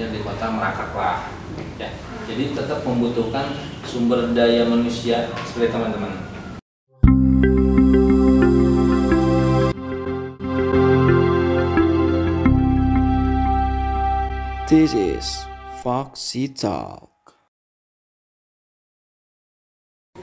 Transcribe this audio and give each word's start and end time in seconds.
maksudnya 0.00 0.16
di 0.16 0.24
kota 0.24 0.46
merangkak 0.48 0.96
lah 0.96 1.28
ya 1.76 1.92
jadi 2.24 2.56
tetap 2.56 2.80
membutuhkan 2.88 3.52
sumber 3.84 4.32
daya 4.32 4.64
manusia 4.64 5.28
seperti 5.44 5.76
teman-teman 5.76 6.16
This 14.70 14.94
is 14.94 15.26
Foxy 15.82 16.46
Talk. 16.46 17.10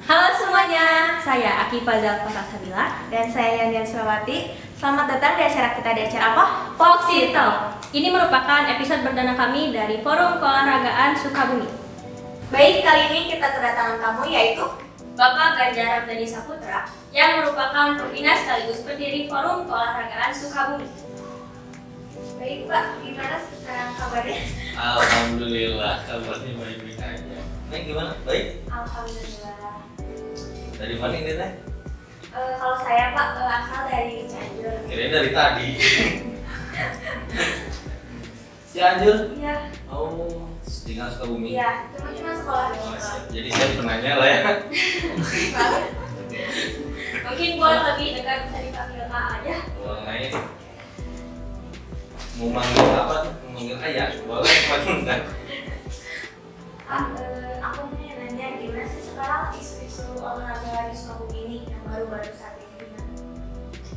Halo 0.08 0.32
semuanya, 0.40 1.20
saya 1.20 1.68
Aki 1.68 1.84
Fazal 1.84 2.24
Sabila 2.24 3.04
dan 3.12 3.28
saya 3.28 3.68
Yandian 3.68 3.84
Surawati. 3.84 4.56
Selamat 4.78 5.10
datang 5.10 5.42
di 5.42 5.44
acara 5.50 5.74
kita 5.74 5.90
di 5.90 6.02
acara 6.06 6.26
apa? 6.38 6.46
Foxy 6.78 7.34
Talk. 7.34 7.82
Ini 7.90 8.14
merupakan 8.14 8.62
episode 8.78 9.02
perdana 9.02 9.34
kami 9.34 9.74
dari 9.74 10.06
Forum 10.06 10.38
Keolahragaan 10.38 11.18
Sukabumi. 11.18 11.66
Baik, 12.54 12.86
kali 12.86 13.10
ini 13.10 13.26
kita 13.26 13.58
kedatangan 13.58 13.98
tamu 13.98 14.30
yaitu 14.30 14.62
Bapak 15.18 15.58
Ganjar 15.58 16.06
Abdani 16.06 16.30
Saputra 16.30 16.86
yang 17.10 17.42
merupakan 17.42 17.98
pembina 17.98 18.38
sekaligus 18.38 18.86
pendiri 18.86 19.26
Forum 19.26 19.66
Keolahragaan 19.66 20.30
Sukabumi. 20.30 20.86
Baik 22.38 22.70
Pak, 22.70 23.02
gimana 23.02 23.38
sekarang 23.50 23.92
kabarnya? 23.98 24.42
Alhamdulillah 24.78 26.06
kabarnya 26.06 26.54
baik-baik 26.54 27.02
aja 27.02 27.38
Neng 27.74 27.82
gimana? 27.82 28.14
Baik? 28.22 28.62
Alhamdulillah. 28.70 29.82
Dari 30.78 30.96
mana 31.02 31.16
ini 31.18 31.34
Neng? 31.34 31.67
Eh, 32.38 32.54
kalau 32.62 32.78
saya 32.78 33.18
Pak 33.18 33.28
eh, 33.34 33.50
asal 33.50 33.82
dari 33.90 34.16
Cianjur. 34.30 34.78
Kirain 34.86 35.10
dari 35.10 35.30
tadi 35.34 35.70
Cianjur? 38.70 39.18
Iya, 39.34 39.56
Oh, 39.90 40.46
tinggal 40.86 41.10
Sukabumi 41.10 41.58
iya. 41.58 41.90
Cuma 41.98 42.14
cuma 42.14 42.32
sekolah 42.38 42.68
Oh. 42.78 42.94
Pak. 42.94 43.02
siap. 43.02 43.22
Jadi 43.34 43.50
saya 43.50 43.74
penanya 43.74 44.12
lah 44.22 44.30
ya 44.30 44.42
Mungkin 47.26 47.50
buat 47.58 47.80
lebih 47.90 48.08
dekat 48.22 48.40
bisa 48.46 48.60
dipanggil 48.70 49.10
A 49.10 49.22
aja. 49.42 49.56
Boleh 49.82 50.30
Mau 52.38 52.54
manggil 52.54 52.86
apa 52.94 53.14
tuh? 53.26 53.34
Mau 53.50 53.58
manggil 53.58 53.78
ayah? 53.82 54.14
Boleh, 54.30 54.56
kan? 55.10 55.22
Ah, 56.86 57.04
aku 57.66 57.82
mau 57.90 58.14
nanya 58.14 58.48
gimana 58.62 58.86
sih 58.86 59.02
sekarang 59.10 59.50
isu-isu 59.58 60.22
olahraga 60.22 60.88
di 60.88 60.96
Sukabumi 60.96 61.47
baru-baru 61.88 62.32
saat 62.36 62.60
ini? 62.60 62.92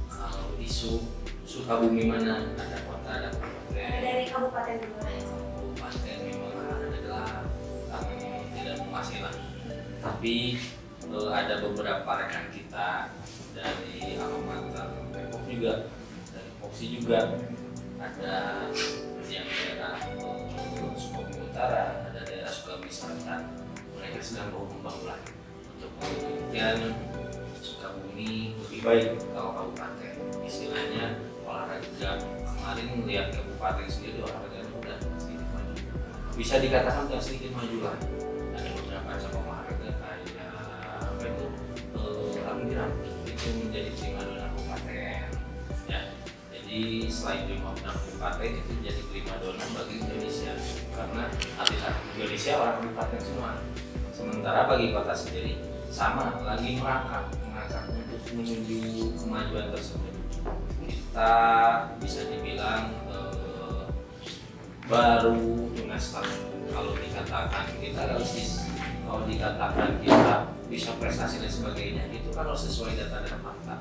Kalau 0.06 0.54
isu 0.62 1.02
Sukabumi 1.42 2.06
mana? 2.06 2.46
Ada 2.54 2.78
kota, 2.86 3.10
ada 3.10 3.28
kabupaten 3.34 3.98
dari 3.98 4.24
kabupaten 4.30 4.76
dulu. 4.78 5.02
kabupaten 5.02 6.16
memang 6.22 6.54
adalah 6.94 7.42
kami 7.90 8.14
tidak 8.54 8.74
menguasai 8.86 9.18
tapi 10.00 10.34
eh, 11.10 11.30
ada 11.34 11.54
beberapa 11.58 12.10
rekan 12.22 12.46
kita 12.54 13.10
dari 13.52 14.16
Alamater 14.16 15.10
Depok 15.10 15.42
juga 15.50 15.90
dari 16.30 16.50
Foxy 16.62 16.86
juga 16.96 17.34
ada 18.00 18.34
yang 19.26 19.46
daerah 19.46 19.98
eh, 20.06 20.94
Sukabumi 20.96 21.50
Utara 21.50 22.06
ada 22.08 22.20
daerah 22.22 22.52
Sukabumi 22.52 22.88
Selatan 22.88 23.50
mereka 23.98 24.22
sedang 24.22 24.54
berkembang 24.54 24.98
lah 25.04 25.20
untuk 25.76 25.92
Sukabumi 27.90 28.54
lebih 28.54 28.80
baik 28.86 29.18
kalau 29.34 29.50
kabupaten 29.50 30.14
istilahnya 30.46 31.18
olahraga. 31.42 32.22
Kemarin 32.22 32.86
melihat 33.02 33.34
kabupaten 33.34 33.86
sendiri 33.90 34.22
olahraga 34.22 34.62
udah 34.78 34.98
sedikit 35.18 35.48
maju. 35.50 35.74
Bisa 36.38 36.62
dikatakan 36.62 37.10
udah 37.10 37.18
sedikit 37.18 37.50
maju 37.50 37.90
lah. 37.90 37.98
Ada 38.54 38.68
beberapa 38.78 39.10
cabang 39.18 39.42
olahraga 39.42 39.90
kayak 39.90 40.22
apa 41.02 41.24
itu? 41.26 41.46
Eh, 41.98 42.46
alumniran 42.46 42.90
itu 43.26 43.48
menjadi 43.58 43.90
prima 43.98 44.22
dona 44.22 44.46
kabupaten 44.54 44.94
ya. 45.90 46.00
Jadi 46.54 46.78
selain 47.10 47.50
prima 47.50 47.74
dona 47.74 47.90
kabupaten 47.90 48.50
itu 48.54 48.72
jadi 48.86 49.02
prima 49.10 49.34
dona 49.42 49.64
bagi 49.74 49.94
Indonesia. 49.98 50.54
Karena 50.94 51.26
atlet-atlet 51.58 52.06
Indonesia 52.14 52.52
orang 52.54 52.74
kabupaten 52.86 53.18
semua. 53.18 53.52
Sementara 54.14 54.70
bagi 54.70 54.94
kota 54.94 55.10
sendiri 55.10 55.58
sama. 55.90 56.38
Lagi 56.46 56.78
merangkak 56.78 57.49
menuju 58.32 59.14
kemajuan 59.16 59.72
tersebut. 59.72 60.14
Kita 60.86 61.32
bisa 62.00 62.20
dibilang 62.28 62.92
eh, 63.10 63.84
baru 64.86 65.70
tunas 65.74 66.04
kalau 66.70 66.92
dikatakan 66.94 67.66
kita 67.82 68.00
realistis 68.10 68.70
kalau 69.06 69.26
dikatakan 69.26 69.98
kita 69.98 70.36
bisa 70.70 70.94
prestasi 71.02 71.42
dan 71.42 71.50
sebagainya 71.50 72.04
itu 72.14 72.30
kalau 72.30 72.54
sesuai 72.54 72.94
data 72.94 73.26
dan 73.26 73.38
fakta. 73.42 73.74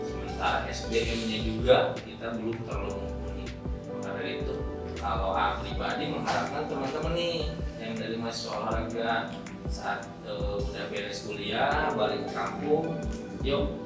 Sementara 0.00 0.64
SDM-nya 0.72 1.38
juga 1.44 1.76
kita 2.00 2.32
belum 2.40 2.56
terlalu 2.64 2.96
mumpuni 2.96 3.44
maka 4.00 4.20
itu 4.24 4.54
kalau 4.96 5.32
A 5.32 5.60
pribadi 5.60 6.12
mengharapkan 6.12 6.64
teman-teman 6.68 7.12
nih 7.16 7.52
yang 7.80 7.92
dari 7.96 8.16
mahasiswa 8.20 8.52
olahraga 8.52 9.12
saat 9.70 10.04
eh, 10.28 10.56
udah 10.60 10.84
beres 10.92 11.24
kuliah 11.24 11.92
balik 11.96 12.28
ke 12.28 12.30
kampung 12.36 13.00
yuk 13.40 13.79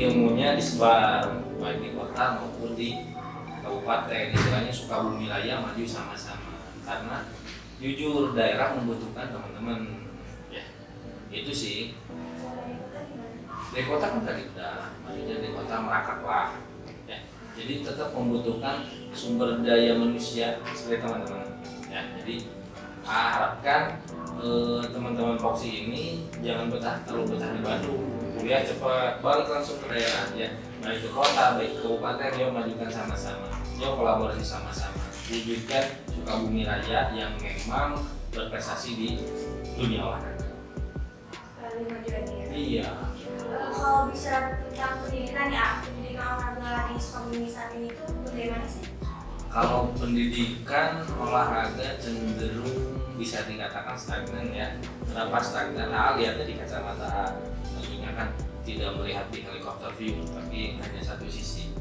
ilmunya 0.00 0.56
disebar 0.56 1.44
baik 1.60 1.78
di 1.84 1.90
kota 1.92 2.40
maupun 2.40 2.72
di 2.72 3.12
kabupaten. 3.60 4.32
Istilahnya 4.32 4.72
Sukabumi 4.72 5.28
wilayah 5.28 5.60
maju 5.60 5.84
sama-sama. 5.84 6.56
Karena 6.88 7.28
jujur 7.76 8.32
daerah 8.32 8.80
membutuhkan 8.80 9.28
teman-teman. 9.28 10.08
Ya 10.48 10.64
itu 11.28 11.52
sih. 11.52 11.78
Di 13.70 13.86
kota 13.86 14.06
kan 14.16 14.24
tadi 14.24 14.50
udah 14.56 14.90
maksudnya 15.04 15.36
di 15.44 15.48
kota 15.52 15.74
merangkak 15.84 16.20
lah. 16.24 16.48
Ya 17.04 17.20
jadi 17.52 17.84
tetap 17.84 18.16
membutuhkan 18.16 18.88
sumber 19.12 19.60
daya 19.60 20.00
manusia 20.00 20.64
seperti 20.72 21.04
teman-teman. 21.04 21.46
Ya 21.92 22.08
jadi 22.16 22.48
harapkan 23.04 24.00
eh, 24.40 24.82
teman-teman 24.88 25.36
Foxy 25.36 25.88
ini 25.88 26.24
jangan 26.40 26.72
betah 26.72 27.04
terlalu 27.04 27.36
betah 27.36 27.50
di 27.52 27.60
Bandung 27.60 28.19
kuliah 28.40 28.64
cepat 28.64 29.20
balik 29.20 29.46
langsung 29.52 29.76
ke 29.84 29.86
daerah 29.92 30.32
ya 30.32 30.48
baik 30.80 31.04
ke 31.04 31.08
kota 31.12 31.60
baik 31.60 31.76
ke 31.76 31.84
kabupaten 31.84 32.30
yuk 32.40 32.50
majukan 32.56 32.88
sama-sama. 32.88 33.52
Yuk 33.76 34.00
kolaborasi 34.00 34.40
sama-sama. 34.40 35.04
Wujudkan 35.28 35.84
Sukabumi 36.08 36.64
Raya 36.64 37.12
yang 37.12 37.36
memang 37.36 38.00
berprestasi 38.32 38.90
di 38.96 39.08
dunia 39.76 40.08
olahraga. 40.08 40.48
Lebih 41.60 41.84
maju 41.86 42.08
lagi 42.08 42.34
ya. 42.34 42.46
iya. 42.50 42.88
Eh, 43.28 43.70
kalau 43.76 44.08
bicara 44.08 44.56
tentang 44.64 45.04
pendidikan 45.04 45.48
ya, 45.52 45.84
pendidikan 45.84 46.26
olahraga 46.40 46.90
di 46.90 46.96
Sukabumi 46.96 47.46
saat 47.46 47.76
ini 47.76 47.92
tuh 47.92 48.08
bagaimana 48.24 48.64
sih? 48.64 48.88
kalau 49.50 49.90
pendidikan 49.98 51.02
olahraga 51.18 51.98
cenderung 51.98 53.02
bisa 53.18 53.42
dikatakan 53.50 53.98
stagnan 53.98 54.46
ya. 54.54 54.70
Kenapa 55.02 55.42
stagnan? 55.42 55.90
Nah 55.90 56.14
lihatnya 56.14 56.46
di 56.46 56.54
kacamata 56.54 57.34
kan 58.14 58.28
tidak 58.62 58.90
melihat 59.00 59.26
di 59.32 59.42
helikopter 59.42 59.90
view 59.96 60.20
tapi 60.30 60.78
hanya 60.78 61.00
satu 61.02 61.26
sisi. 61.26 61.72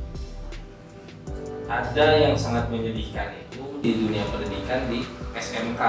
Ada 1.70 2.30
yang 2.30 2.34
sangat 2.34 2.68
menyedihkan 2.74 3.38
itu 3.38 3.62
di 3.86 3.92
dunia 3.94 4.26
pendidikan 4.34 4.90
di 4.90 5.06
SMK 5.38 5.82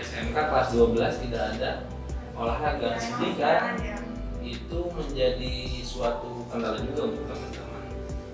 SMK 0.00 0.36
kelas 0.36 0.68
12 0.72 1.24
tidak 1.28 1.42
ada 1.56 1.70
olahraga. 2.32 2.96
Sedih 2.96 3.36
kan? 3.36 3.76
ya. 3.76 3.96
itu 4.40 4.80
menjadi 4.96 5.84
suatu 5.84 6.48
kendala 6.48 6.80
juga 6.80 7.12
untuk 7.12 7.24
teman-teman. 7.28 7.84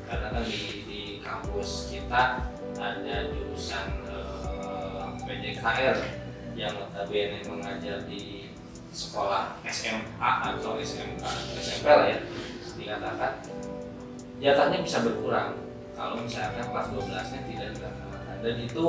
Karena 0.07 0.27
kan 0.31 0.45
di, 0.47 0.87
di 0.87 1.03
kampus 1.19 1.91
kita 1.91 2.47
ada 2.79 3.17
jurusan 3.35 3.87
eh, 4.07 5.07
PJKR 5.27 5.99
yang 6.55 6.73
notabene 6.79 7.43
mengajar 7.51 8.07
di 8.07 8.46
sekolah 8.97 9.61
SMA 9.69 10.31
atau 10.41 10.81
SMK 10.81 11.21
SMP 11.61 11.85
lah 11.85 12.09
ya 12.09 12.19
dikatakan. 12.81 13.33
Jatahnya 14.41 14.81
bisa 14.81 15.05
berkurang. 15.05 15.53
Kalau 15.97 16.17
misalkan 16.21 16.65
kelas 16.65 16.89
12 16.93 17.09
nya 17.09 17.41
tidak 17.49 17.69
dilaksanakan 17.77 18.37
dan 18.45 18.55
itu 18.61 18.87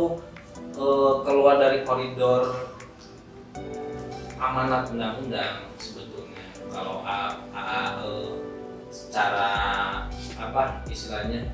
eh, 0.75 1.13
keluar 1.23 1.55
dari 1.59 1.83
koridor 1.83 2.71
amanat 4.39 4.87
undang-undang 4.91 5.67
sebetulnya. 5.79 6.43
Kalau 6.71 7.03
A, 7.03 7.35
A, 7.55 7.99
eh, 8.03 8.31
secara 8.91 9.49
apa 10.39 10.83
istilahnya 10.87 11.47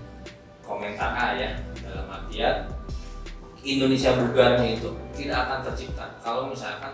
komentar 0.66 1.14
A 1.14 1.38
ya 1.38 1.54
dalam 1.86 2.06
artian 2.10 2.70
Indonesia 3.64 4.12
bugarnya 4.20 4.76
itu 4.76 4.90
tidak 5.16 5.38
akan 5.48 5.60
tercipta. 5.72 6.06
Kalau 6.20 6.52
misalkan 6.52 6.92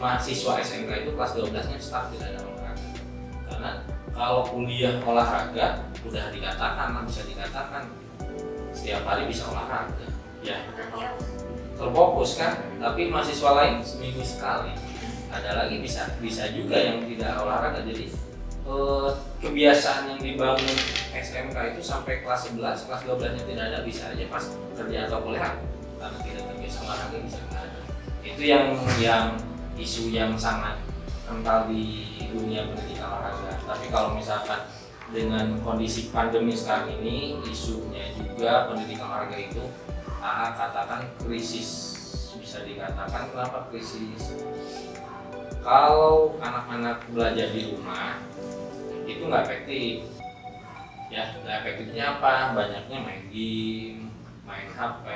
mahasiswa 0.00 0.52
SMK 0.60 0.90
itu 1.04 1.10
kelas 1.16 1.32
12 1.36 1.52
nya 1.52 1.78
start 1.80 2.12
tidak 2.14 2.36
ada 2.36 2.40
olahraga. 2.46 2.88
Karena 3.48 3.70
kalau 4.12 4.42
kuliah 4.46 4.94
olahraga 5.04 5.66
udah 6.04 6.24
dikatakan 6.32 6.88
lah 6.96 7.02
bisa 7.04 7.22
dikatakan 7.28 7.88
setiap 8.72 9.02
hari 9.04 9.28
bisa 9.28 9.48
olahraga. 9.48 10.06
Ya 10.40 10.58
terfokus 11.76 12.38
kan? 12.38 12.60
Tapi 12.78 13.10
mahasiswa 13.12 13.50
lain 13.58 13.82
seminggu 13.82 14.22
sekali. 14.24 14.72
Ada 15.32 15.64
lagi 15.64 15.80
bisa 15.80 16.12
bisa 16.20 16.48
juga 16.52 16.76
yang 16.76 17.04
tidak 17.08 17.40
olahraga. 17.40 17.84
Jadi 17.84 18.12
eh, 18.68 19.10
kebiasaan 19.40 20.16
yang 20.16 20.20
dibangun 20.20 20.76
SMK 21.12 21.56
itu 21.76 21.82
sampai 21.82 22.22
kelas 22.22 22.52
11 22.52 22.86
kelas 22.88 23.02
12 23.04 23.36
nya 23.36 23.42
tidak 23.44 23.64
ada 23.72 23.78
bisa 23.84 24.12
aja 24.12 24.24
pas 24.30 24.44
kerja 24.78 24.98
atau 25.10 25.18
kuliah 25.24 25.58
karena 25.98 26.18
tidak 26.24 26.42
terbiasa 26.50 26.78
olahraga 26.82 27.18
bisa 27.22 27.38
itu 28.22 28.42
yang 28.46 28.78
yang 29.02 29.34
isu 29.76 30.12
yang 30.12 30.36
sangat 30.36 30.76
kental 31.24 31.68
di 31.70 32.12
dunia 32.32 32.68
pendidikan 32.68 33.08
olahraga. 33.08 33.52
Tapi 33.64 33.86
kalau 33.88 34.16
misalkan 34.16 34.60
dengan 35.12 35.60
kondisi 35.60 36.08
pandemi 36.08 36.56
sekarang 36.56 36.92
ini 37.00 37.40
isunya 37.44 38.12
juga 38.16 38.72
pendidikan 38.72 39.08
olahraga 39.08 39.36
itu 39.36 39.64
AA 40.22 40.46
katakan 40.56 41.02
krisis 41.20 42.00
bisa 42.36 42.64
dikatakan 42.66 43.32
kenapa 43.32 43.68
krisis? 43.70 44.34
Kalau 45.62 46.34
anak-anak 46.42 47.06
belajar 47.14 47.54
di 47.54 47.70
rumah 47.70 48.18
itu 49.06 49.22
nggak 49.24 49.44
efektif. 49.46 50.10
Ya 51.12 51.28
nggak 51.44 51.56
efektifnya 51.64 52.18
apa? 52.18 52.56
Banyaknya 52.56 52.98
main 53.04 53.24
game 53.30 54.12
main 54.42 54.68
HP 54.74 55.06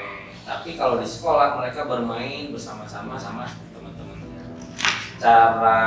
tapi 0.46 0.78
kalau 0.78 1.02
di 1.02 1.08
sekolah 1.08 1.58
mereka 1.58 1.90
bermain 1.90 2.54
bersama-sama 2.54 3.18
sama 3.18 3.50
cara 5.16 5.80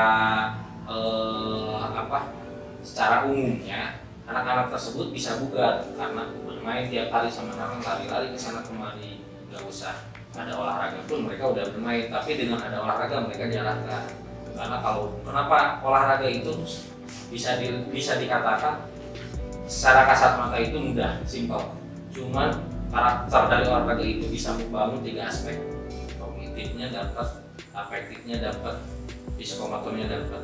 eh, 0.89 1.77
apa 1.93 2.19
secara 2.81 3.29
umumnya 3.29 4.01
anak-anak 4.29 4.69
tersebut 4.73 5.09
bisa 5.09 5.41
bugar 5.41 5.81
karena 5.97 6.29
bermain 6.45 6.85
tiap 6.89 7.09
hari 7.09 7.29
sama 7.29 7.53
teman 7.53 7.81
lari-lari 7.81 8.29
ke 8.33 8.39
sana 8.39 8.61
kemari. 8.61 9.21
Nggak 9.49 9.65
usah 9.65 9.93
ada 10.37 10.53
olahraga 10.53 11.01
pun 11.09 11.25
mereka 11.25 11.49
udah 11.49 11.65
bermain 11.73 12.05
tapi 12.07 12.37
dengan 12.37 12.61
ada 12.61 12.85
olahraga 12.85 13.25
mereka 13.25 13.49
jarangkan 13.49 14.05
karena 14.53 14.77
kalau 14.79 15.17
kenapa 15.25 15.81
olahraga 15.81 16.27
itu 16.29 16.53
bisa 17.33 17.57
di, 17.57 17.73
bisa 17.89 18.21
dikatakan 18.21 18.85
secara 19.65 20.05
kasat 20.09 20.37
mata 20.37 20.57
itu 20.61 20.77
mudah 20.77 21.21
simpel. 21.25 21.73
Cuman 22.13 22.53
karakter 22.89 23.41
dari 23.49 23.65
olahraga 23.65 24.05
itu 24.05 24.25
bisa 24.29 24.53
membangun 24.57 25.01
tiga 25.01 25.29
aspek. 25.29 25.57
Kognitifnya 26.17 26.93
dapat 26.93 27.27
afektifnya 27.73 28.37
dapat 28.49 28.77
psikomotornya 29.39 30.05
dapat. 30.11 30.43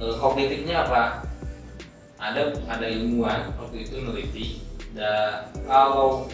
E, 0.00 0.04
kognitifnya 0.16 0.86
apa? 0.88 1.02
Ada 2.20 2.52
ada 2.68 2.86
ilmuwan 2.88 3.52
waktu 3.56 3.88
itu 3.88 3.96
neliti 4.04 4.46
dan 4.92 5.48
kalau 5.64 6.28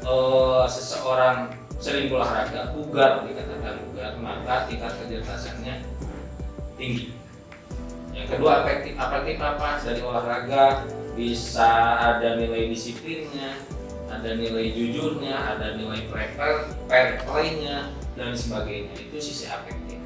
e, 0.00 0.14
seseorang 0.68 1.52
sering 1.76 2.08
olahraga 2.08 2.72
bugar 2.72 3.28
dikatakan 3.28 3.76
bugar 3.92 4.16
maka 4.20 4.64
tingkat 4.68 4.92
kecerdasannya 4.96 5.84
tinggi. 6.80 7.12
Yang 8.16 8.36
kedua 8.36 8.64
efektif 8.64 8.96
efektif 8.96 9.36
apa? 9.44 9.68
Dari 9.84 10.00
olahraga 10.00 10.64
bisa 11.16 12.00
ada 12.00 12.36
nilai 12.36 12.68
disiplinnya 12.72 13.60
ada 14.06 14.38
nilai 14.38 14.72
jujurnya 14.72 15.34
ada 15.34 15.76
nilai 15.76 16.06
fair 16.88 17.20
play-nya 17.26 17.92
dan 18.16 18.32
sebagainya. 18.32 18.94
Itu 18.96 19.18
sisi 19.20 19.44
efektif 19.50 20.00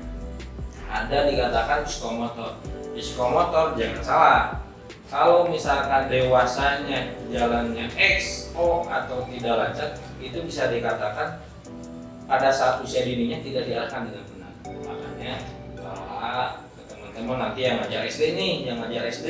ada 0.91 1.31
dikatakan 1.31 1.87
psikomotor. 1.87 2.59
Psikomotor 2.99 3.79
jangan 3.79 4.03
salah. 4.03 4.43
Kalau 5.11 5.47
misalkan 5.47 6.07
dewasanya 6.07 7.15
jalannya 7.31 7.87
X, 7.99 8.51
O 8.55 8.87
atau 8.87 9.27
tidak 9.27 9.55
lancar 9.59 9.91
itu 10.23 10.39
bisa 10.47 10.71
dikatakan 10.71 11.39
pada 12.31 12.51
saat 12.51 12.79
usia 12.83 13.03
dininya 13.03 13.43
tidak 13.43 13.67
diarahkan 13.67 14.07
dengan 14.07 14.25
benar. 14.31 14.53
Makanya 14.87 15.35
kalau 15.75 16.07
teman-teman 16.87 17.37
nanti 17.43 17.61
yang 17.67 17.83
ngajar 17.83 18.07
SD 18.07 18.39
nih 18.39 18.55
yang 18.71 18.79
ngajar 18.79 19.03
SD 19.11 19.29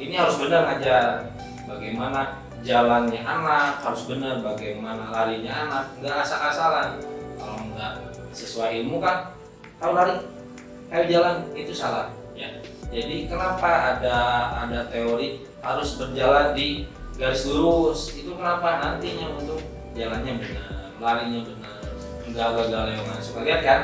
ini 0.00 0.14
harus 0.16 0.40
benar 0.40 0.64
ngajar. 0.64 1.28
Bagaimana 1.68 2.40
jalannya 2.64 3.20
anak 3.20 3.84
harus 3.84 4.08
benar. 4.08 4.40
Bagaimana 4.40 5.12
larinya 5.12 5.52
anak 5.68 5.84
nggak 6.00 6.24
asal-asalan. 6.24 6.96
Kalau 7.36 7.60
nggak 7.76 7.92
sesuai 8.32 8.80
ilmu 8.80 8.96
kan 9.04 9.36
kalau 9.76 9.92
lari 9.92 10.16
ayo 10.88 11.04
jalan 11.08 11.36
itu 11.52 11.72
salah. 11.72 12.08
Ya. 12.32 12.48
Jadi 12.88 13.28
kenapa 13.28 13.96
ada 13.96 14.16
ada 14.64 14.88
teori 14.88 15.44
harus 15.60 16.00
berjalan 16.00 16.56
di 16.56 16.88
garis 17.20 17.44
lurus? 17.48 18.16
Itu 18.16 18.38
kenapa? 18.38 18.80
Nantinya 18.80 19.36
untuk 19.36 19.60
jalannya 19.92 20.38
benar 20.40 20.78
larinya 20.98 21.40
benar 21.46 21.78
nggak 22.28 22.48
gagal 22.54 23.22
suka 23.24 23.40
lihat 23.46 23.60
kan 23.64 23.80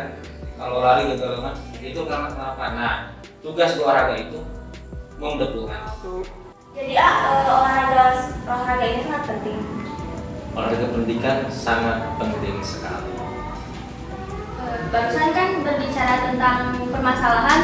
kalau 0.61 0.85
lari 0.85 1.11
gagal 1.15 1.43
itu 1.81 2.01
karena 2.07 2.29
kenapa? 2.31 2.65
Nah 2.75 2.95
tugas 3.41 3.77
olahraga 3.81 4.15
itu 4.19 4.41
membetulkan. 5.19 5.81
Jadi 6.75 6.95
ah, 6.99 7.15
eh, 7.23 7.47
olahraga 7.47 8.05
olahraga 8.45 8.85
ini 8.85 9.01
sangat 9.07 9.25
penting. 9.31 9.59
olahraga 10.55 10.87
pendidikan 10.91 11.37
sangat 11.51 11.99
penting 12.19 12.57
sekali 12.63 13.24
Barusan 14.93 15.31
kan 15.35 15.49
berbicara 15.63 16.15
tentang 16.31 16.59
permasalahan 16.91 17.61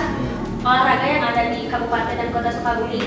olahraga 0.61 1.07
yang 1.07 1.25
ada 1.25 1.43
di 1.55 1.71
Kabupaten 1.71 2.15
dan 2.17 2.29
Kota 2.35 2.51
Sukabumi. 2.53 3.03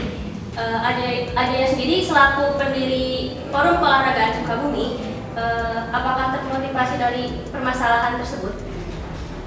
Eh, 0.53 0.79
ada 0.79 1.05
ada 1.33 1.57
sendiri 1.65 2.05
selaku 2.05 2.61
pendiri 2.61 3.41
Forum 3.49 3.81
Keolahragaan 3.81 4.37
Sukabumi, 4.37 5.01
eh, 5.33 5.77
apakah 5.89 6.37
termotivasi 6.37 6.95
dari 7.01 7.23
permasalahan 7.49 8.21
tersebut? 8.21 8.73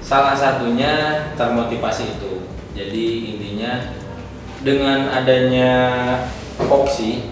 salah 0.07 0.31
satunya 0.31 1.19
termotivasi 1.35 2.15
itu 2.15 2.47
jadi 2.71 3.07
intinya 3.35 3.91
dengan 4.63 5.11
adanya 5.11 5.73
Foxy 6.55 7.27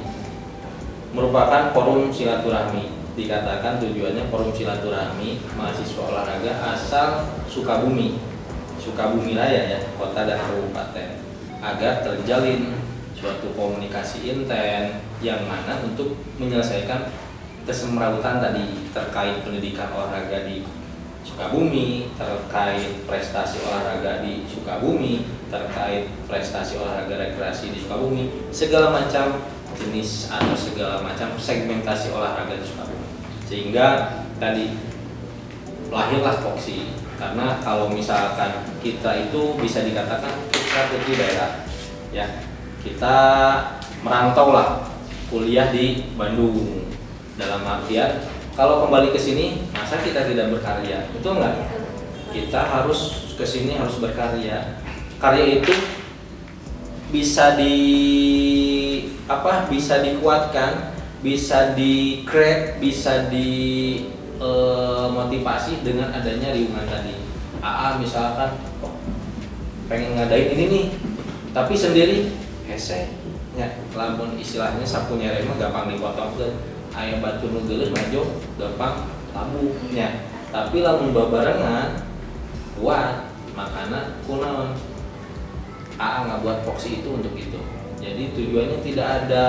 merupakan 1.15 1.71
forum 1.71 2.11
silaturahmi 2.11 2.94
dikatakan 3.15 3.79
tujuannya 3.79 4.27
forum 4.27 4.51
silaturahmi 4.51 5.39
mahasiswa 5.55 6.01
olahraga 6.03 6.53
asal 6.75 7.09
Sukabumi 7.47 8.19
Sukabumi 8.75 9.33
Raya 9.33 9.71
ya 9.71 9.79
kota 9.95 10.27
dan 10.27 10.39
kabupaten 10.43 11.09
agar 11.63 12.03
terjalin 12.03 12.75
suatu 13.15 13.55
komunikasi 13.55 14.29
intent 14.29 15.01
yang 15.23 15.47
mana 15.47 15.81
untuk 15.81 16.19
menyelesaikan 16.37 17.09
kesemrautan 17.65 18.37
tadi 18.43 18.85
terkait 18.93 19.41
pendidikan 19.41 19.89
olahraga 19.89 20.45
di 20.45 20.61
Sukabumi, 21.25 22.13
terkait 22.13 23.01
prestasi 23.09 23.57
olahraga 23.65 24.21
di 24.21 24.45
Sukabumi, 24.45 25.25
terkait 25.49 26.05
prestasi 26.29 26.77
olahraga 26.77 27.17
rekreasi 27.17 27.73
di 27.73 27.81
Sukabumi, 27.81 28.29
segala 28.53 28.93
macam 28.93 29.41
jenis 29.73 30.29
atau 30.29 30.53
segala 30.53 31.01
macam 31.01 31.33
segmentasi 31.35 32.13
olahraga 32.13 32.53
di 32.53 32.63
Sukabumi. 32.63 32.94
Sehingga 33.45 34.19
tadi 34.41 34.73
lahirlah 35.93 36.41
Foxy 36.41 36.97
karena 37.15 37.61
kalau 37.63 37.87
misalkan 37.87 38.67
kita 38.83 39.29
itu 39.29 39.55
bisa 39.61 39.85
dikatakan 39.87 40.43
putra 40.51 40.91
putri 40.91 41.15
daerah 41.15 41.63
ya 42.11 42.27
kita 42.83 43.15
merantau 44.03 44.51
lah 44.51 44.83
kuliah 45.31 45.71
di 45.71 46.11
Bandung. 46.19 46.83
Dalam 47.35 47.67
artian 47.67 48.23
kalau 48.55 48.87
kembali 48.87 49.11
ke 49.11 49.19
sini 49.19 49.67
masa 49.75 49.99
kita 49.99 50.23
tidak 50.23 50.55
berkarya? 50.55 51.11
Betul 51.11 51.43
nggak? 51.43 51.55
Kita 52.31 52.61
harus 52.63 53.31
ke 53.35 53.43
sini 53.43 53.75
harus 53.75 53.99
berkarya. 53.99 54.79
Karya 55.19 55.59
itu 55.59 55.73
bisa 57.11 57.59
di 57.59 57.75
apa 59.27 59.67
bisa 59.67 59.99
dikuatkan 59.99 60.94
bisa 61.25 61.73
di 61.73 62.21
create 62.21 62.77
bisa 62.77 63.33
di 63.33 63.49
eh, 64.37 65.07
motivasi 65.09 65.81
dengan 65.81 66.13
adanya 66.13 66.53
lingkungan 66.53 66.85
tadi. 66.85 67.17
AA 67.65 67.97
misalkan 67.97 68.61
oh, 68.85 68.93
pengen 69.89 70.13
ngadain 70.13 70.53
ini 70.53 70.65
nih. 70.69 70.85
Tapi 71.49 71.73
sendiri 71.73 72.29
hese 72.69 73.09
ya 73.57 73.73
lamun 73.97 74.37
istilahnya 74.37 74.85
sapunya 74.85 75.33
remah 75.33 75.57
gampang 75.57 75.87
dipotong 75.89 76.35
ke 76.37 76.47
ayam 76.93 77.23
batu 77.23 77.47
nu 77.49 77.63
geuleuh 77.63 77.87
maju 77.87 78.21
gampang 78.59 79.07
labunya 79.31 80.27
tapi 80.51 80.83
lamun 80.83 81.15
babarengan 81.15 82.05
kuat 82.77 83.33
makana 83.57 84.21
kunaon. 84.29 84.77
AA 85.95 86.27
nggak 86.27 86.39
buat 86.43 86.59
foxy 86.67 87.01
itu 87.01 87.09
untuk 87.09 87.33
itu. 87.33 87.57
Jadi 88.03 88.35
tujuannya 88.35 88.83
tidak 88.83 89.07
ada 89.25 89.45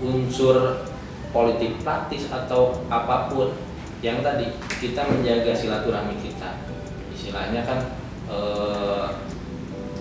unsur 0.00 0.88
politik 1.34 1.82
praktis 1.82 2.30
atau 2.30 2.78
apa 2.86 3.26
pun 3.26 3.50
yang 3.98 4.22
tadi 4.22 4.54
kita 4.78 5.02
menjaga 5.10 5.50
silaturahmi 5.50 6.14
kita. 6.22 6.62
Istilahnya 7.10 7.66
kan 7.66 7.78
eh, 8.30 9.06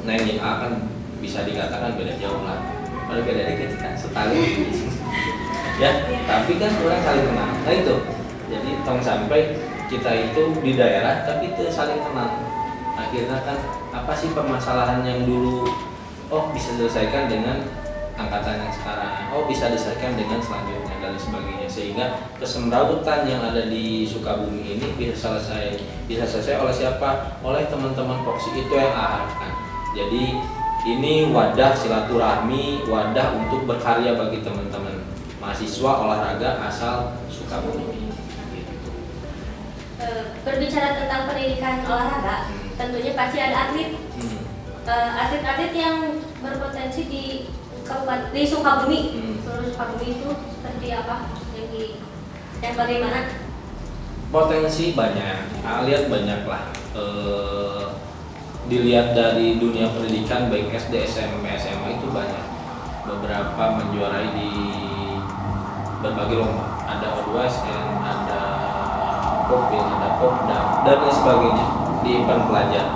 nanya 0.05 0.35
A 0.37 0.51
kan 0.61 0.73
bisa 1.17 1.41
dikatakan 1.41 1.97
beda 1.97 2.13
jauh 2.21 2.45
lah. 2.45 2.61
Kalau 3.09 3.25
beda 3.25 3.49
dikit 3.49 3.81
kan 3.81 3.97
setali 3.97 4.69
ya 5.81 6.05
tapi 6.29 6.61
kan 6.61 6.71
orang 6.85 7.01
saling 7.01 7.25
kenal. 7.25 7.49
Nah 7.65 7.73
itu. 7.73 7.95
Jadi 8.53 8.69
tong 8.85 9.01
sampai 9.01 9.57
kita 9.89 10.11
itu 10.29 10.53
di 10.61 10.77
daerah 10.77 11.25
tapi 11.25 11.49
itu 11.49 11.65
saling 11.73 11.97
kenal. 11.97 12.29
Akhirnya 12.93 13.41
kan 13.41 13.57
apa 13.89 14.13
sih 14.13 14.29
permasalahan 14.37 15.01
yang 15.01 15.25
dulu 15.25 15.65
oh 16.29 16.53
bisa 16.53 16.77
diselesaikan 16.77 17.25
dengan 17.25 17.57
angkatan 18.13 18.61
yang 18.61 18.73
sekarang 18.73 19.33
oh 19.33 19.49
bisa 19.49 19.73
diselesaikan 19.73 20.13
dengan 20.13 20.37
selanjutnya 20.37 20.95
dan 21.01 21.13
sebagainya 21.17 21.67
sehingga 21.69 22.05
kesemrautan 22.37 23.25
yang 23.25 23.41
ada 23.41 23.65
di 23.65 24.05
Sukabumi 24.05 24.77
ini 24.77 24.87
bisa 24.97 25.17
selesai 25.17 25.81
bisa 26.05 26.23
selesai 26.25 26.61
oleh 26.61 26.73
siapa 26.73 27.39
oleh 27.41 27.65
teman-teman 27.65 28.21
Foxy 28.21 28.53
itu 28.53 28.73
yang 28.73 28.93
harapkan 28.93 29.51
jadi 29.97 30.25
ini 30.83 31.31
wadah 31.31 31.71
silaturahmi 31.73 32.85
wadah 32.85 33.33
untuk 33.39 33.65
berkarya 33.65 34.13
bagi 34.19 34.43
teman-teman 34.45 35.01
mahasiswa 35.41 35.91
olahraga 35.91 36.49
asal 36.69 37.17
Sukabumi 37.27 37.83
gitu. 38.53 38.91
Eh, 40.03 40.23
berbicara 40.43 40.99
tentang 40.99 41.31
pendidikan 41.31 41.83
olahraga, 41.87 42.47
Hmm. 42.47 42.71
tentunya 42.75 43.11
pasti 43.15 43.37
ada 43.39 43.69
atlet 43.69 43.95
Hmm. 43.95 44.41
Eh, 44.83 45.09
atlet-atlet 45.15 45.71
yang 45.71 46.19
berpotensi 46.43 47.07
di 47.07 47.25
kabupaten 47.83 48.31
di 48.31 48.43
Sukabumi. 48.47 48.99
Hmm. 49.13 49.35
seluruh 49.43 49.67
Sukabumi 49.71 50.07
itu 50.17 50.29
seperti 50.31 50.87
apa? 50.95 51.15
Yang 51.53 51.67
di 51.69 51.83
dan 52.63 52.73
bagaimana? 52.79 53.19
Potensi 54.31 54.95
banyak. 54.95 55.61
Ah, 55.61 55.83
lihat 55.85 56.07
banyak 56.07 56.47
lah. 56.47 56.71
Eh, 56.95 57.85
dilihat 58.71 59.11
dari 59.13 59.59
dunia 59.59 59.91
pendidikan 59.91 60.47
baik 60.47 60.71
SD 60.71 61.03
SMP 61.03 61.43
SMA 61.59 61.99
itu 61.99 62.07
banyak. 62.09 62.45
Beberapa 63.03 63.63
menjuarai 63.77 64.31
di 64.31 64.49
berbagai 65.99 66.39
lomba. 66.39 66.65
Ada 66.87 67.07
O2SN 67.19 67.83
ada 67.99 68.43
Popil 69.51 69.83
ada 69.83 70.09
Popda 70.17 70.59
dan 70.87 70.97
lain 71.03 71.13
sebagainya. 71.13 71.67
Di 72.03 72.09
event 72.23 72.43
pelajar. 72.47 72.87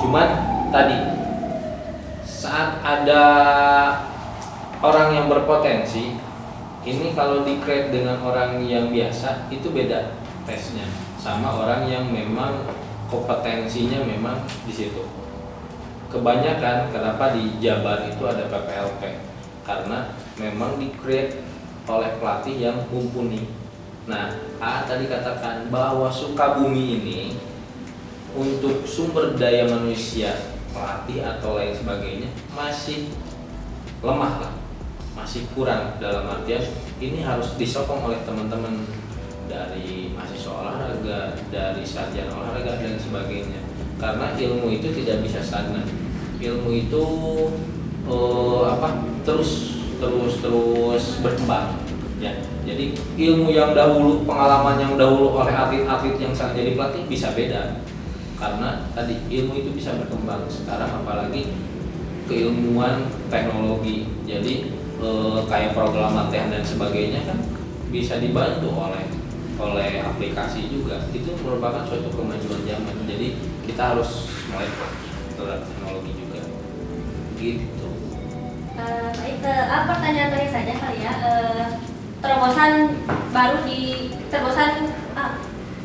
Cuman 0.00 0.28
tadi 0.72 0.98
saat 2.24 2.80
ada 2.84 3.22
orang 4.84 5.16
yang 5.16 5.26
berpotensi 5.32 6.12
ini 6.84 7.16
kalau 7.16 7.40
di 7.40 7.56
dengan 7.64 8.20
orang 8.20 8.60
yang 8.60 8.92
biasa 8.92 9.48
itu 9.48 9.72
beda 9.72 10.12
tesnya 10.44 10.84
sama 11.16 11.64
orang 11.64 11.88
yang 11.88 12.04
memang 12.12 12.68
kompetensinya 13.08 14.04
memang 14.04 14.44
di 14.68 14.72
situ. 14.76 15.00
Kebanyakan 16.12 16.92
kenapa 16.92 17.32
di 17.32 17.56
Jabar 17.64 18.04
itu 18.04 18.20
ada 18.28 18.44
PPLP 18.52 19.02
karena 19.64 20.12
memang 20.36 20.76
di 20.76 20.92
oleh 21.88 22.10
pelatih 22.20 22.56
yang 22.60 22.76
mumpuni. 22.92 23.48
Nah 24.04 24.36
A 24.60 24.84
tadi 24.84 25.08
katakan 25.08 25.72
bahwa 25.72 26.12
Sukabumi 26.12 27.00
ini 27.00 27.20
untuk 28.36 28.84
sumber 28.84 29.32
daya 29.40 29.64
manusia 29.64 30.52
pelatih 30.76 31.24
atau 31.24 31.56
lain 31.56 31.72
sebagainya 31.72 32.28
masih 32.52 33.08
lemah 34.04 34.44
lah 34.44 34.53
masih 35.24 35.48
kurang 35.56 35.96
dalam 35.96 36.28
artian 36.28 36.60
ini 37.00 37.24
harus 37.24 37.56
disokong 37.56 38.04
oleh 38.04 38.20
teman-teman 38.28 38.84
dari 39.48 40.12
mahasiswa 40.12 40.52
olahraga, 40.52 41.32
dari 41.48 41.80
sarjana 41.80 42.28
olahraga 42.28 42.76
dan 42.76 43.00
sebagainya. 43.00 43.64
Karena 43.96 44.36
ilmu 44.36 44.68
itu 44.68 44.92
tidak 44.92 45.24
bisa 45.24 45.40
stagnan. 45.40 45.88
Ilmu 46.44 46.68
itu 46.76 47.04
eh, 48.04 48.62
apa? 48.68 49.00
terus 49.24 49.80
terus 49.96 50.44
terus 50.44 51.04
berkembang. 51.24 51.80
Ya. 52.20 52.44
Jadi 52.68 52.92
ilmu 53.16 53.48
yang 53.48 53.72
dahulu, 53.72 54.28
pengalaman 54.28 54.76
yang 54.76 55.00
dahulu 55.00 55.40
oleh 55.40 55.56
atlet-atlet 55.56 56.20
yang 56.20 56.36
saat 56.36 56.52
jadi 56.52 56.76
pelatih 56.76 57.08
bisa 57.08 57.32
beda. 57.32 57.80
Karena 58.36 58.92
tadi 58.92 59.16
ilmu 59.32 59.56
itu 59.56 59.72
bisa 59.72 59.96
berkembang. 59.96 60.44
Sekarang 60.52 61.00
apalagi 61.00 61.48
keilmuan 62.28 63.08
teknologi. 63.32 64.08
Jadi 64.28 64.83
eh, 65.04 65.38
kayak 65.44 65.76
program 65.76 66.16
latihan 66.16 66.48
dan 66.48 66.64
sebagainya 66.64 67.28
kan 67.28 67.38
bisa 67.92 68.16
dibantu 68.18 68.72
oleh 68.72 69.04
oleh 69.54 70.02
aplikasi 70.02 70.66
juga. 70.72 71.04
Itu 71.14 71.36
merupakan 71.44 71.86
suatu 71.86 72.10
kemajuan 72.10 72.66
zaman. 72.66 72.96
Jadi 73.06 73.38
kita 73.68 73.94
harus 73.94 74.26
mulai 74.50 74.66
terhadap 75.36 75.60
teknologi 75.68 76.12
juga. 76.18 76.40
Gitu. 77.38 77.88
Eh, 78.74 79.08
baik 79.14 79.38
ah, 79.46 79.86
pertanyaan 79.86 80.34
terakhir 80.34 80.50
saja 80.50 80.74
kali 80.82 80.98
ya 80.98 81.12
Eh, 81.14 81.66
terobosan 82.18 82.98
baru 83.30 83.62
di 83.62 84.10
terobosan 84.26 84.90
ah, 85.14 85.38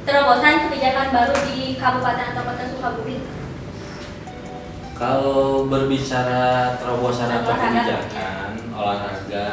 terobosan 0.10 0.66
kebijakan 0.66 1.14
baru 1.14 1.36
di 1.46 1.78
kabupaten 1.78 2.34
atau 2.34 2.44
kota 2.50 2.66
Sukabumi 2.66 3.18
Kalau 4.98 5.70
berbicara 5.70 6.76
terobosan 6.82 7.30
atau 7.30 7.54
kebijakan 7.56 8.49
olahraga, 8.80 9.48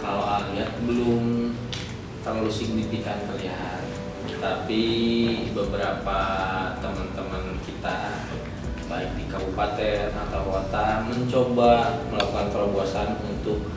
kalau 0.00 0.24
aku 0.24 0.56
lihat 0.56 0.72
belum 0.88 1.52
terlalu 2.24 2.48
signifikan 2.48 3.20
terlihat. 3.28 3.84
Tapi 4.40 4.84
beberapa 5.52 6.20
teman-teman 6.80 7.60
kita 7.64 8.24
baik 8.86 9.10
di 9.18 9.24
kabupaten 9.28 10.14
atau 10.14 10.42
kota 10.46 11.04
mencoba 11.10 12.02
melakukan 12.08 12.48
terobosan 12.54 13.10
untuk 13.26 13.68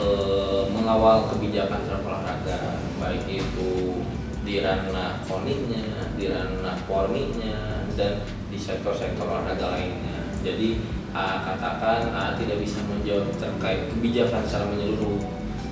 eh, 0.00 0.64
mengawal 0.72 1.30
kebijakan 1.30 1.84
terhadap 1.86 2.08
olahraga, 2.08 2.60
baik 2.98 3.24
itu 3.28 4.02
di 4.44 4.60
ranah 4.60 5.24
koninya, 5.24 6.12
di 6.20 6.28
ranah 6.28 6.76
porninya, 6.84 7.88
dan 7.96 8.20
di 8.52 8.58
sektor-sektor 8.60 9.24
olahraga 9.24 9.72
lainnya. 9.72 10.28
Jadi 10.44 10.76
A 11.14 11.46
katakan 11.46 12.10
A 12.10 12.34
tidak 12.34 12.58
bisa 12.58 12.82
menjawab 12.90 13.30
terkait 13.38 13.86
kebijakan 13.86 14.42
secara 14.42 14.66
menyeluruh 14.66 15.22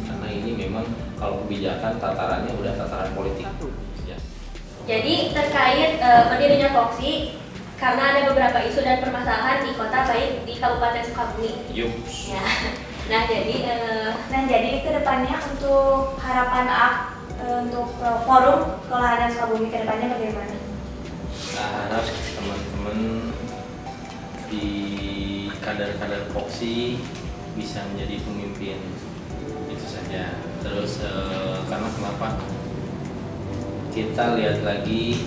karena 0.06 0.28
ini 0.30 0.54
memang 0.54 0.86
kalau 1.18 1.42
kebijakan 1.42 1.98
tatarannya 1.98 2.54
udah 2.62 2.78
tataran 2.78 3.10
politik. 3.10 3.50
Ya. 4.06 4.14
Jadi 4.86 5.34
terkait 5.34 5.98
eh, 5.98 6.22
berdirinya 6.30 6.70
Foxy 6.70 7.42
karena 7.74 8.14
ada 8.14 8.20
beberapa 8.30 8.62
isu 8.62 8.86
dan 8.86 9.02
permasalahan 9.02 9.66
di 9.66 9.74
kota 9.74 10.06
baik 10.06 10.46
di 10.46 10.54
Kabupaten 10.62 11.02
Sukabumi. 11.10 11.50
Yuk. 11.74 11.90
Ya. 12.30 12.42
Nah 13.10 13.26
jadi 13.26 13.56
eh, 13.66 14.10
Nah 14.30 14.42
jadi 14.46 14.86
ke 14.86 14.90
depannya 14.94 15.42
untuk 15.42 16.22
harapan 16.22 16.70
AK 16.70 16.94
eh, 17.42 17.56
untuk 17.66 17.98
forum 17.98 18.78
olahraga 18.86 19.26
Sukabumi 19.26 19.74
ke 19.74 19.82
depannya 19.82 20.06
bagaimana? 20.14 20.54
Nah, 21.52 21.68
harap 21.82 22.06
teman-teman 22.06 22.98
di 24.46 24.66
kadar-kadar 25.62 26.26
Foxy 26.34 26.98
bisa 27.54 27.86
menjadi 27.94 28.18
pemimpin 28.26 28.78
itu 29.70 29.86
saja. 29.86 30.42
Terus 30.60 31.06
eh, 31.06 31.56
karena 31.70 31.88
kenapa? 31.94 32.28
Kita 33.92 34.36
lihat 34.36 34.66
lagi 34.66 35.22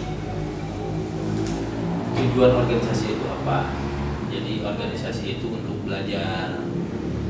tujuan 2.16 2.52
organisasi 2.66 3.16
itu 3.16 3.26
apa. 3.32 3.72
Jadi 4.30 4.54
organisasi 4.68 5.40
itu 5.40 5.48
untuk 5.48 5.88
belajar, 5.88 6.60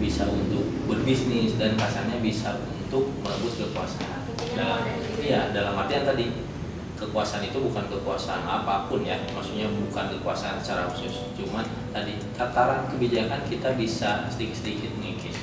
bisa 0.02 0.26
untuk 0.26 0.66
berbisnis 0.90 1.60
dan 1.62 1.78
kasarnya 1.78 2.18
bisa 2.24 2.58
untuk 2.66 3.14
merebut 3.22 3.54
kekuasaan. 3.54 4.26
Dalam 4.56 4.82
iya 5.22 5.52
dalam 5.52 5.76
artian 5.76 6.08
tadi 6.08 6.32
kekuasaan 7.06 7.46
itu 7.46 7.62
bukan 7.62 7.86
kekuasaan 7.86 8.44
apa 8.44 8.90
pun 8.90 9.06
ya. 9.06 9.22
Maksudnya 9.32 9.70
bukan 9.70 10.18
kekuasaan 10.18 10.58
secara 10.58 10.90
khusus. 10.90 11.30
Cuman 11.38 11.66
tadi 11.94 12.18
tataran 12.34 12.90
kebijakan 12.90 13.46
kita 13.46 13.78
bisa 13.78 14.26
sedikit-sedikit 14.28 14.92
mengikis. 14.98 15.38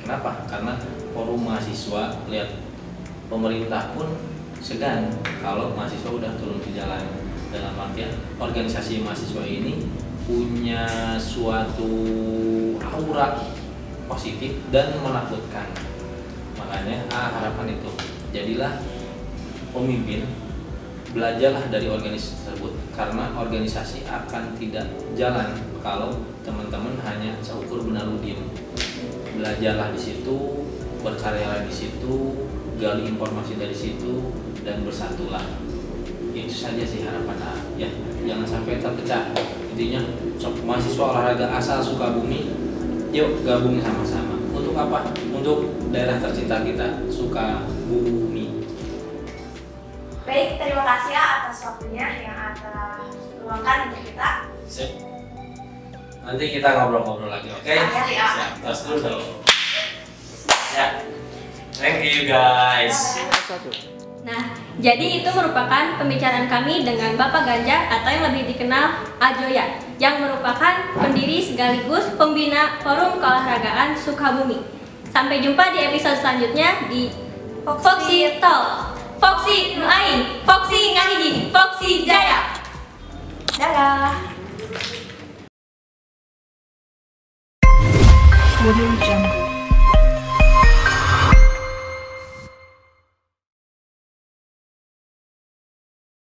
Kenapa? 0.00 0.48
Karena 0.48 0.80
forum 1.12 1.44
mahasiswa 1.44 2.16
lihat 2.32 2.50
pemerintah 3.28 3.92
pun 3.92 4.16
segan 4.64 5.12
kalau 5.44 5.76
mahasiswa 5.76 6.10
udah 6.10 6.32
turun 6.40 6.58
ke 6.64 6.72
jalan. 6.72 7.04
Dalam 7.46 7.78
artian 7.78 8.10
organisasi 8.42 9.06
mahasiswa 9.06 9.40
ini 9.46 9.86
punya 10.26 11.14
suatu 11.16 11.88
aura 12.82 13.38
positif 14.10 14.58
dan 14.74 14.98
menakutkan 14.98 15.70
makanya 16.58 17.06
ah, 17.14 17.30
harapan 17.38 17.78
itu. 17.78 17.90
Jadilah 18.34 18.82
pemimpin 19.70 20.26
belajarlah 21.16 21.72
dari 21.72 21.88
organisasi 21.88 22.44
tersebut 22.44 22.72
karena 22.92 23.32
organisasi 23.32 24.04
akan 24.04 24.52
tidak 24.60 24.84
jalan 25.16 25.56
kalau 25.80 26.12
teman-teman 26.44 27.00
hanya 27.08 27.40
seukur 27.40 27.88
benarudin 27.88 28.44
belajarlah 29.32 29.96
di 29.96 30.00
situ 30.00 30.68
berkaryalah 31.00 31.64
di 31.64 31.72
situ 31.72 32.36
gali 32.76 33.08
informasi 33.08 33.56
dari 33.56 33.72
situ 33.72 34.34
dan 34.66 34.84
bersatulah. 34.84 35.44
Itu 36.36 36.52
saja 36.52 36.84
sih 36.84 37.06
harapan 37.06 37.38
A. 37.40 37.54
ya 37.80 37.88
jangan 38.26 38.44
sampai 38.44 38.82
terpecah. 38.82 39.32
Intinya 39.72 40.04
mahasiswa 40.66 41.04
olahraga 41.04 41.46
asal 41.56 41.80
Sukabumi 41.80 42.52
yuk 43.14 43.46
gabung 43.46 43.80
sama-sama. 43.80 44.36
Untuk 44.52 44.76
apa? 44.76 45.14
Untuk 45.32 45.88
daerah 45.94 46.20
tercinta 46.20 46.60
kita 46.60 47.08
Sukabumi 47.08 48.45
Baik, 50.26 50.58
terima 50.58 50.82
kasih 50.82 51.14
ya 51.14 51.22
atas 51.38 51.58
waktunya 51.62 52.06
yang 52.26 52.34
Ata 52.34 52.98
luangkan 53.46 53.94
untuk 53.94 54.02
kita. 54.10 54.30
Sip. 54.66 54.90
Nanti 56.26 56.44
kita 56.50 56.68
ngobrol-ngobrol 56.74 57.30
lagi, 57.30 57.46
oke? 57.54 57.62
Siap, 57.62 58.06
siap. 58.10 58.30
Siap, 58.34 58.52
tos 58.58 58.80
dulu 58.90 58.98
dong. 59.06 59.22
Ya. 60.74 60.86
Thank 61.78 62.02
you 62.02 62.26
guys. 62.26 63.22
Nah, 64.26 64.58
jadi 64.82 65.22
itu 65.22 65.30
merupakan 65.30 66.02
pembicaraan 66.02 66.50
kami 66.50 66.82
dengan 66.82 67.14
Bapak 67.14 67.46
Ganjar 67.46 67.86
atau 67.86 68.10
yang 68.10 68.26
lebih 68.26 68.50
dikenal 68.50 69.06
Ajoya 69.22 69.78
yang 70.02 70.18
merupakan 70.18 70.90
pendiri 70.98 71.38
sekaligus 71.38 72.10
pembina 72.18 72.82
Forum 72.82 73.22
Keolahragaan 73.22 73.94
Sukabumi. 73.94 74.58
Sampai 75.14 75.38
jumpa 75.38 75.70
di 75.70 75.86
episode 75.86 76.18
selanjutnya 76.18 76.90
di 76.90 77.14
Foxy 77.62 78.42
Talk. 78.42 78.95
Foxy 79.20 79.76
Nuai, 79.76 80.40
Foxy 80.44 80.92
Ngahiji, 80.94 81.50
Foxy 81.52 82.04
Jaya. 82.06 82.40
Dadah. 83.56 84.12
Audio 88.66 88.88
Jungle. 89.00 89.45